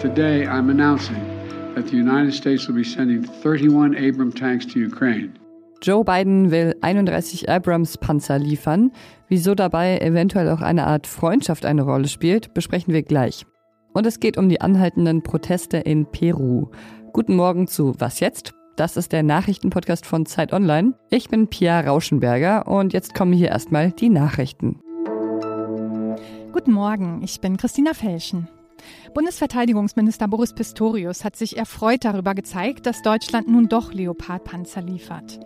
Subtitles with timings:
[0.00, 1.20] Today, I'm announcing
[1.74, 5.34] that the United States will be sending 31 Abram tanks to Ukraine.
[5.82, 8.92] Joe Biden will 31 Abrams-Panzer liefern.
[9.28, 13.44] Wieso dabei eventuell auch eine Art Freundschaft eine Rolle spielt, besprechen wir gleich.
[13.92, 16.68] Und es geht um die anhaltenden Proteste in Peru.
[17.12, 18.54] Guten Morgen zu Was jetzt?
[18.76, 20.94] Das ist der Nachrichtenpodcast von Zeit Online.
[21.10, 24.80] Ich bin Pia Rauschenberger und jetzt kommen hier erstmal die Nachrichten.
[26.52, 28.48] Guten Morgen, ich bin Christina Felschen.
[29.14, 35.40] Bundesverteidigungsminister Boris Pistorius hat sich erfreut darüber gezeigt, dass Deutschland nun doch Leopardpanzer liefert.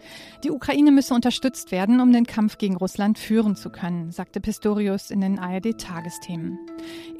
[0.44, 5.10] Die Ukraine müsse unterstützt werden, um den Kampf gegen Russland führen zu können, sagte Pistorius
[5.10, 6.58] in den ARD-Tagesthemen.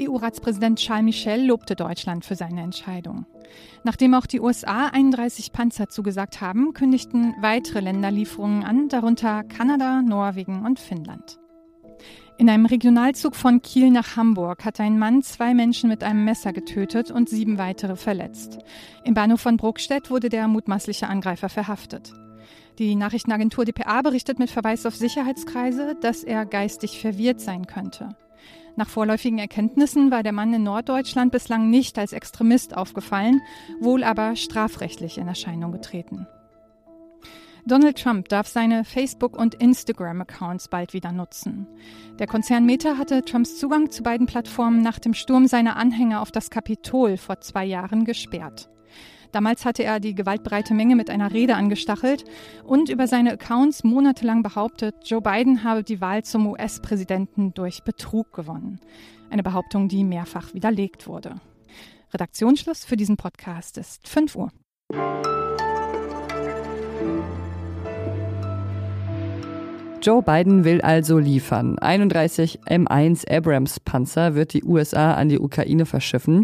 [0.00, 3.26] EU-Ratspräsident Charles Michel lobte Deutschland für seine Entscheidung.
[3.84, 10.64] Nachdem auch die USA 31 Panzer zugesagt haben, kündigten weitere Länderlieferungen an, darunter Kanada, Norwegen
[10.64, 11.38] und Finnland.
[12.36, 16.52] In einem Regionalzug von Kiel nach Hamburg hat ein Mann zwei Menschen mit einem Messer
[16.52, 18.58] getötet und sieben weitere verletzt.
[19.04, 22.12] Im Bahnhof von Bruckstedt wurde der mutmaßliche Angreifer verhaftet.
[22.80, 28.16] Die Nachrichtenagentur dpa berichtet mit Verweis auf Sicherheitskreise, dass er geistig verwirrt sein könnte.
[28.74, 33.40] Nach vorläufigen Erkenntnissen war der Mann in Norddeutschland bislang nicht als Extremist aufgefallen,
[33.78, 36.26] wohl aber strafrechtlich in Erscheinung getreten.
[37.66, 41.66] Donald Trump darf seine Facebook- und Instagram-Accounts bald wieder nutzen.
[42.18, 46.30] Der Konzern Meta hatte Trumps Zugang zu beiden Plattformen nach dem Sturm seiner Anhänger auf
[46.30, 48.68] das Kapitol vor zwei Jahren gesperrt.
[49.32, 52.24] Damals hatte er die gewaltbereite Menge mit einer Rede angestachelt
[52.64, 58.32] und über seine Accounts monatelang behauptet, Joe Biden habe die Wahl zum US-Präsidenten durch Betrug
[58.32, 58.78] gewonnen.
[59.30, 61.36] Eine Behauptung, die mehrfach widerlegt wurde.
[62.12, 65.43] Redaktionsschluss für diesen Podcast ist 5 Uhr.
[70.04, 71.78] Joe Biden will also liefern.
[71.78, 76.42] 31 M1 Abrams Panzer wird die USA an die Ukraine verschiffen.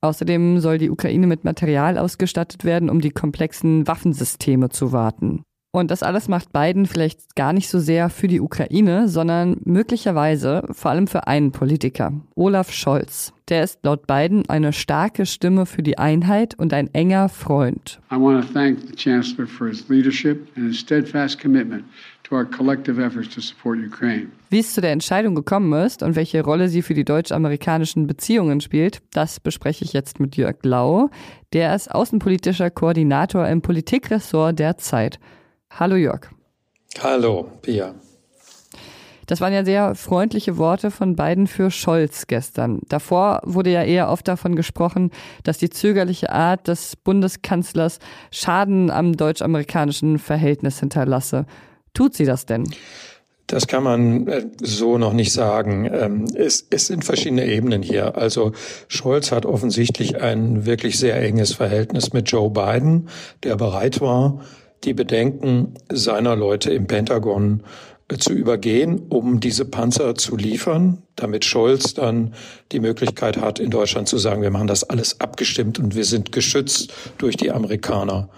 [0.00, 5.42] Außerdem soll die Ukraine mit Material ausgestattet werden, um die komplexen Waffensysteme zu warten.
[5.72, 10.62] Und das alles macht Biden vielleicht gar nicht so sehr für die Ukraine, sondern möglicherweise
[10.70, 13.32] vor allem für einen Politiker, Olaf Scholz.
[13.48, 18.00] Der ist laut Biden eine starke Stimme für die Einheit und ein enger Freund.
[18.12, 21.84] I want to thank the Chancellor for his leadership and his steadfast commitment
[22.30, 24.28] to our collective efforts to support Ukraine.
[24.48, 28.60] Wie es zu der Entscheidung gekommen ist und welche Rolle sie für die deutsch-amerikanischen Beziehungen
[28.60, 31.10] spielt, das bespreche ich jetzt mit Jörg Lau.
[31.52, 35.18] Der ist außenpolitischer Koordinator im Politikressort der Zeit.
[35.70, 36.30] Hallo Jörg.
[37.02, 37.94] Hallo, Pia.
[39.26, 42.80] Das waren ja sehr freundliche Worte von beiden für Scholz gestern.
[42.88, 45.12] Davor wurde ja eher oft davon gesprochen,
[45.44, 48.00] dass die zögerliche Art des Bundeskanzlers
[48.32, 51.46] Schaden am deutsch-amerikanischen Verhältnis hinterlasse.
[51.94, 52.64] Tut sie das denn?
[53.50, 55.90] Das kann man äh, so noch nicht sagen.
[55.92, 58.16] Ähm, es, es sind verschiedene Ebenen hier.
[58.16, 58.52] Also
[58.86, 63.08] Scholz hat offensichtlich ein wirklich sehr enges Verhältnis mit Joe Biden,
[63.42, 64.40] der bereit war,
[64.84, 67.64] die Bedenken seiner Leute im Pentagon
[68.08, 72.34] äh, zu übergehen, um diese Panzer zu liefern, damit Scholz dann
[72.70, 76.30] die Möglichkeit hat, in Deutschland zu sagen, wir machen das alles abgestimmt und wir sind
[76.30, 78.28] geschützt durch die Amerikaner.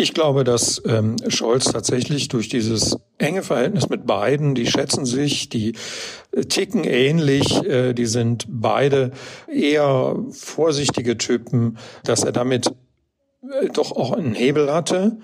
[0.00, 5.50] Ich glaube, dass ähm, Scholz tatsächlich durch dieses enge Verhältnis mit beiden, die schätzen sich,
[5.50, 5.74] die
[6.32, 9.10] äh, ticken ähnlich, äh, die sind beide
[9.46, 12.68] eher vorsichtige Typen, dass er damit
[13.42, 15.18] äh, doch auch einen Hebel hatte.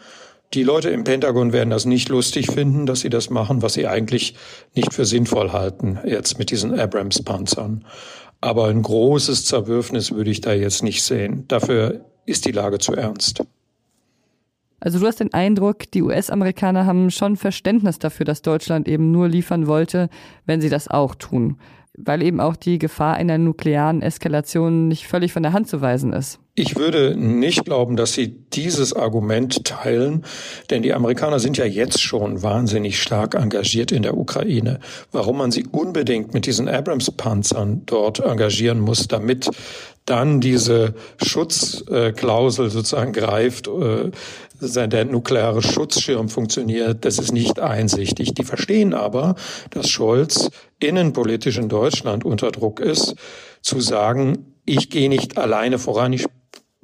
[0.53, 3.87] Die Leute im Pentagon werden das nicht lustig finden, dass sie das machen, was sie
[3.87, 4.35] eigentlich
[4.75, 7.87] nicht für sinnvoll halten, jetzt mit diesen Abrams-Panzern.
[8.43, 11.47] Aber ein großes Zerwürfnis würde ich da jetzt nicht sehen.
[11.49, 13.43] Dafür ist die Lage zu ernst.
[14.81, 19.29] Also du hast den Eindruck, die US-Amerikaner haben schon Verständnis dafür, dass Deutschland eben nur
[19.29, 20.11] liefern wollte,
[20.45, 21.57] wenn sie das auch tun
[21.97, 26.13] weil eben auch die Gefahr einer nuklearen Eskalation nicht völlig von der Hand zu weisen
[26.13, 26.39] ist.
[26.59, 30.25] Ich würde nicht glauben, dass Sie dieses Argument teilen,
[30.71, 34.81] denn die Amerikaner sind ja jetzt schon wahnsinnig stark engagiert in der Ukraine.
[35.13, 39.51] Warum man sie unbedingt mit diesen Abrams-Panzern dort engagieren muss, damit
[40.07, 44.11] dann diese Schutzklausel sozusagen greift, äh,
[44.63, 48.33] der nukleare Schutzschirm funktioniert, das ist nicht einsichtig.
[48.33, 49.35] Die verstehen aber,
[49.69, 50.49] dass Scholz
[50.81, 53.15] innenpolitisch in Deutschland unter Druck ist,
[53.61, 56.25] zu sagen, ich gehe nicht alleine voran, ich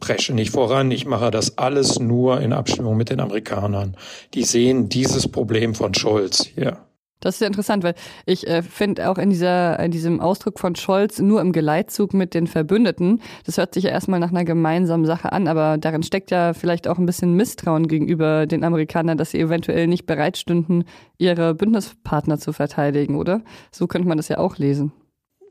[0.03, 3.97] presche nicht voran, ich mache das alles nur in Abstimmung mit den Amerikanern.
[4.35, 6.79] Die sehen dieses Problem von Scholz hier.
[7.21, 7.95] Das ist ja interessant, weil
[8.27, 12.35] ich äh, finde auch in, dieser, in diesem Ausdruck von Scholz nur im Geleitzug mit
[12.35, 16.33] den Verbündeten, das hört sich ja erstmal nach einer gemeinsamen Sache an, aber darin steckt
[16.33, 20.83] ja vielleicht auch ein bisschen Misstrauen gegenüber den Amerikanern, dass sie eventuell nicht bereit stünden,
[21.17, 23.43] ihre Bündnispartner zu verteidigen, oder?
[23.71, 24.91] So könnte man das ja auch lesen.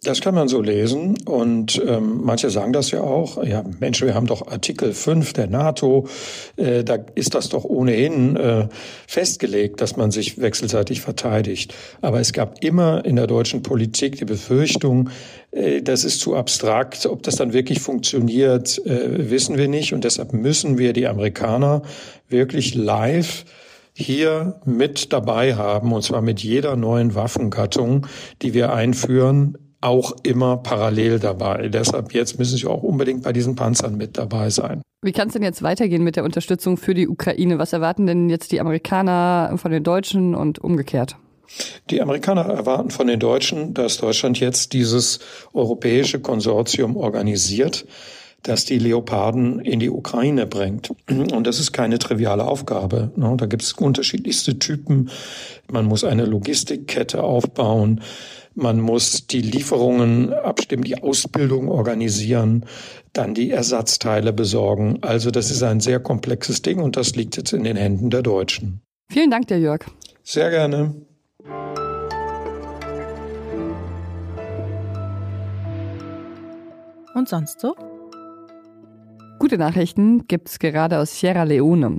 [0.04, 3.44] Das kann man so lesen und ähm, manche sagen das ja auch.
[3.44, 6.08] Ja, Mensch, wir haben doch Artikel 5 der NATO,
[6.56, 8.68] äh, da ist das doch ohnehin äh,
[9.06, 11.76] festgelegt, dass man sich wechselseitig verteidigt.
[12.02, 15.12] Aber es gab immer in der deutschen Politik die Befürchtung,
[15.52, 17.06] äh, das ist zu abstrakt.
[17.06, 19.94] Ob das dann wirklich funktioniert, äh, wissen wir nicht.
[19.94, 21.84] Und deshalb müssen wir die Amerikaner
[22.28, 23.46] wirklich live
[23.94, 28.08] hier mit dabei haben, und zwar mit jeder neuen Waffengattung,
[28.42, 31.68] die wir einführen, auch immer parallel dabei.
[31.68, 34.82] Deshalb jetzt müssen Sie auch unbedingt bei diesen Panzern mit dabei sein.
[35.04, 37.58] Wie kann es denn jetzt weitergehen mit der Unterstützung für die Ukraine?
[37.58, 41.16] Was erwarten denn jetzt die Amerikaner von den Deutschen und umgekehrt?
[41.90, 45.20] Die Amerikaner erwarten von den Deutschen, dass Deutschland jetzt dieses
[45.54, 47.86] europäische Konsortium organisiert,
[48.44, 50.92] das die Leoparden in die Ukraine bringt.
[51.10, 53.12] Und das ist keine triviale Aufgabe.
[53.16, 53.36] Ne?
[53.38, 55.10] Da gibt es unterschiedlichste Typen.
[55.70, 58.02] Man muss eine Logistikkette aufbauen.
[58.54, 62.66] Man muss die Lieferungen abstimmen, die Ausbildung organisieren,
[63.14, 65.00] dann die Ersatzteile besorgen.
[65.02, 68.24] Also das ist ein sehr komplexes Ding und das liegt jetzt in den Händen der
[68.24, 68.82] Deutschen.
[69.10, 69.86] Vielen Dank, der Jörg.
[70.24, 70.96] Sehr gerne.
[77.14, 77.76] Und sonst so?
[79.42, 81.98] Gute Nachrichten gibt's gerade aus Sierra Leone.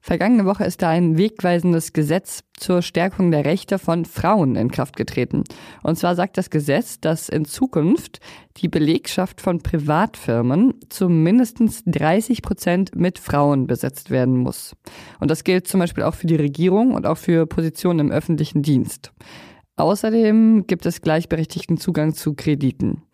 [0.00, 4.96] Vergangene Woche ist da ein wegweisendes Gesetz zur Stärkung der Rechte von Frauen in Kraft
[4.96, 5.44] getreten.
[5.84, 8.18] Und zwar sagt das Gesetz, dass in Zukunft
[8.56, 14.74] die Belegschaft von Privatfirmen zu mindestens 30 Prozent mit Frauen besetzt werden muss.
[15.20, 18.62] Und das gilt zum Beispiel auch für die Regierung und auch für Positionen im öffentlichen
[18.62, 19.12] Dienst.
[19.76, 23.04] Außerdem gibt es gleichberechtigten Zugang zu Krediten.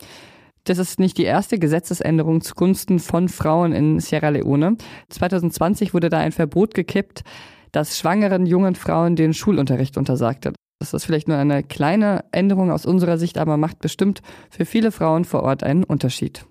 [0.67, 4.77] Das ist nicht die erste Gesetzesänderung zugunsten von Frauen in Sierra Leone.
[5.11, 7.23] 2020 wurde da ein Verbot gekippt,
[7.71, 10.53] das schwangeren jungen Frauen den Schulunterricht untersagte.
[10.81, 14.91] Das ist vielleicht nur eine kleine Änderung aus unserer Sicht, aber macht bestimmt für viele
[14.91, 16.45] Frauen vor Ort einen Unterschied.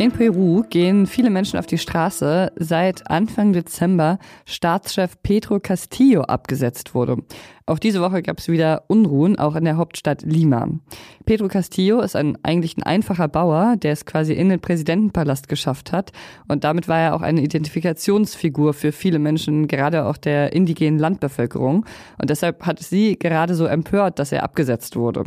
[0.00, 6.94] In Peru gehen viele Menschen auf die Straße, seit Anfang Dezember Staatschef Pedro Castillo abgesetzt
[6.94, 7.18] wurde.
[7.66, 10.70] Auch diese Woche gab es wieder Unruhen, auch in der Hauptstadt Lima.
[11.26, 15.92] Pedro Castillo ist ein eigentlich ein einfacher Bauer, der es quasi in den Präsidentenpalast geschafft
[15.92, 16.12] hat.
[16.48, 21.84] Und damit war er auch eine Identifikationsfigur für viele Menschen, gerade auch der indigenen Landbevölkerung.
[22.16, 25.24] Und deshalb hat sie gerade so empört, dass er abgesetzt wurde.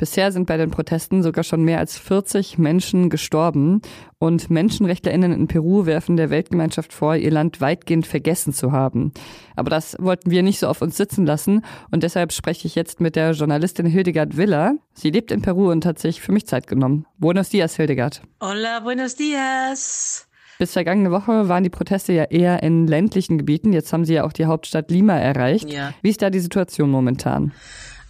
[0.00, 3.82] Bisher sind bei den Protesten sogar schon mehr als 40 Menschen gestorben
[4.20, 9.12] und Menschenrechtlerinnen in Peru werfen der Weltgemeinschaft vor, ihr Land weitgehend vergessen zu haben.
[9.56, 13.00] Aber das wollten wir nicht so auf uns sitzen lassen und deshalb spreche ich jetzt
[13.00, 14.76] mit der Journalistin Hildegard Willer.
[14.94, 17.04] Sie lebt in Peru und hat sich für mich Zeit genommen.
[17.18, 18.22] Buenos dias, Hildegard.
[18.40, 20.28] Hola, buenos dias.
[20.60, 23.72] Bis vergangene Woche waren die Proteste ja eher in ländlichen Gebieten.
[23.72, 25.72] Jetzt haben sie ja auch die Hauptstadt Lima erreicht.
[25.72, 25.92] Ja.
[26.02, 27.52] Wie ist da die Situation momentan?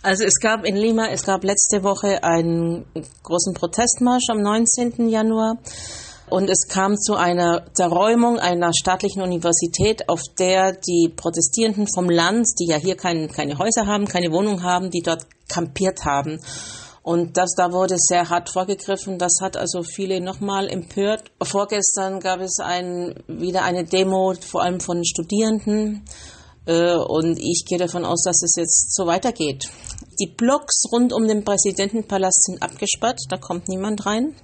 [0.02, 2.84] Also es gab in Lima, es gab letzte Woche einen
[3.24, 5.08] großen Protestmarsch am 19.
[5.08, 5.58] Januar
[6.30, 12.46] und es kam zu einer Zerräumung einer staatlichen Universität, auf der die Protestierenden vom Land,
[12.60, 16.38] die ja hier kein, keine Häuser haben, keine Wohnung haben, die dort kampiert haben.
[17.02, 19.18] Und das, da wurde sehr hart vorgegriffen.
[19.18, 21.24] Das hat also viele nochmal empört.
[21.42, 26.04] Vorgestern gab es ein, wieder eine Demo, vor allem von Studierenden.
[26.66, 29.70] Äh, und ich gehe davon aus, dass es jetzt so weitergeht.
[30.20, 34.34] Die Blocks rund um den Präsidentenpalast sind abgesperrt, da kommt niemand rein.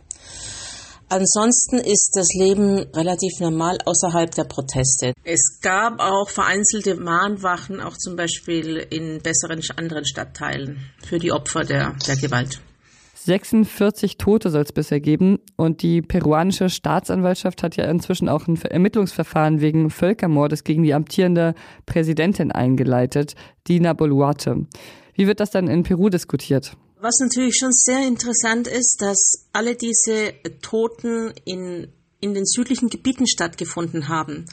[1.08, 5.12] Ansonsten ist das Leben relativ normal außerhalb der Proteste.
[5.22, 11.64] Es gab auch vereinzelte Mahnwachen, auch zum Beispiel in besseren anderen Stadtteilen für die Opfer
[11.64, 12.60] der, der Gewalt.
[13.14, 18.60] 46 Tote soll es bisher geben und die peruanische Staatsanwaltschaft hat ja inzwischen auch ein
[18.60, 21.54] Ermittlungsverfahren wegen Völkermordes gegen die amtierende
[21.86, 23.34] Präsidentin eingeleitet,
[23.66, 24.66] Dina Boluarte.
[25.14, 26.76] Wie wird das dann in Peru diskutiert?
[27.00, 31.88] Was natürlich schon sehr interessant ist, dass alle diese Toten in,
[32.20, 34.46] in den südlichen Gebieten stattgefunden haben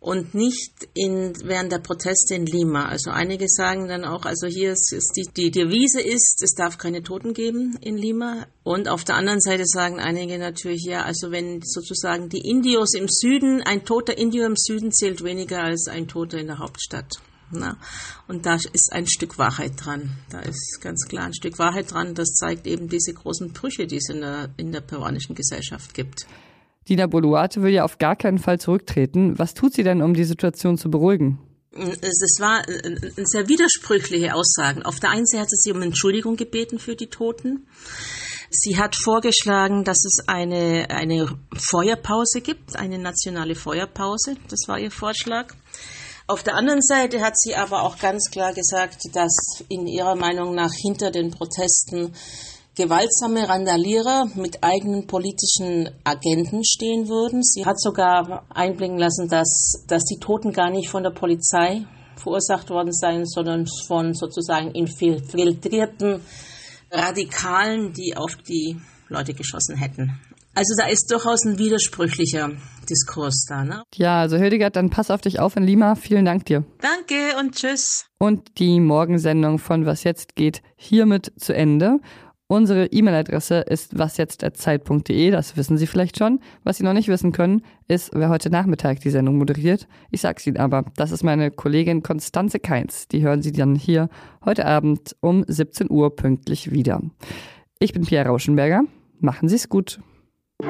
[0.00, 2.84] und nicht in, während der Proteste in Lima.
[2.86, 6.78] Also einige sagen dann auch, also hier ist, ist die, die Devise ist, es darf
[6.78, 8.46] keine Toten geben in Lima.
[8.62, 13.08] Und auf der anderen Seite sagen einige natürlich, ja, also wenn sozusagen die Indios im
[13.08, 17.18] Süden, ein toter Indio im Süden zählt weniger als ein Toter in der Hauptstadt.
[17.50, 17.76] Na,
[18.26, 20.10] und da ist ein Stück Wahrheit dran.
[20.30, 22.14] Da ist ganz klar ein Stück Wahrheit dran.
[22.14, 26.26] Das zeigt eben diese großen Brüche, die es in der, in der peruanischen Gesellschaft gibt.
[26.88, 29.38] Dina Boluarte will ja auf gar keinen Fall zurücktreten.
[29.38, 31.38] Was tut sie denn, um die Situation zu beruhigen?
[31.72, 34.82] Es war äh, sehr widersprüchliche Aussagen.
[34.82, 37.66] Auf der einen Seite hat sie um Entschuldigung gebeten für die Toten.
[38.50, 44.36] Sie hat vorgeschlagen, dass es eine, eine Feuerpause gibt, eine nationale Feuerpause.
[44.48, 45.54] Das war ihr Vorschlag.
[46.30, 50.54] Auf der anderen Seite hat sie aber auch ganz klar gesagt, dass in ihrer Meinung
[50.54, 52.12] nach hinter den Protesten
[52.76, 57.42] gewaltsame Randalierer mit eigenen politischen Agenten stehen würden.
[57.42, 62.68] Sie hat sogar einblicken lassen, dass, dass die Toten gar nicht von der Polizei verursacht
[62.68, 66.20] worden seien, sondern von sozusagen infiltrierten
[66.90, 70.20] Radikalen, die auf die Leute geschossen hätten.
[70.58, 72.50] Also da ist durchaus ein widersprüchlicher
[72.90, 73.64] Diskurs da.
[73.64, 73.84] Ne?
[73.94, 75.94] Ja, also Hildegard, dann pass auf dich auf in Lima.
[75.94, 76.64] Vielen Dank dir.
[76.80, 78.06] Danke und tschüss.
[78.18, 82.00] Und die Morgensendung von Was jetzt geht hiermit zu Ende.
[82.48, 86.40] Unsere E-Mail-Adresse ist wasjetzt.zeit.de, das wissen Sie vielleicht schon.
[86.64, 89.86] Was Sie noch nicht wissen können, ist, wer heute Nachmittag die Sendung moderiert.
[90.10, 93.06] Ich sag's Ihnen aber, das ist meine Kollegin Konstanze Keins.
[93.06, 94.08] Die hören Sie dann hier
[94.44, 97.00] heute Abend um 17 Uhr pünktlich wieder.
[97.78, 98.82] Ich bin Pierre Rauschenberger.
[99.20, 100.00] Machen Sie es gut.
[100.60, 100.68] In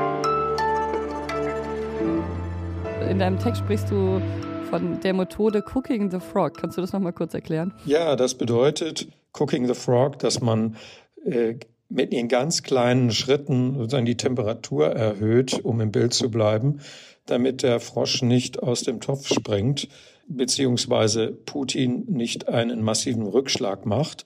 [3.18, 4.20] deinem Text sprichst du
[4.68, 6.58] von der Methode Cooking the Frog.
[6.58, 7.72] Kannst du das nochmal kurz erklären?
[7.86, 10.76] Ja, das bedeutet Cooking the Frog, dass man
[11.24, 11.54] äh,
[11.88, 16.80] mit in ganz kleinen Schritten sozusagen die Temperatur erhöht, um im Bild zu bleiben,
[17.24, 19.88] damit der Frosch nicht aus dem Topf springt,
[20.26, 24.16] beziehungsweise Putin nicht einen massiven Rückschlag macht.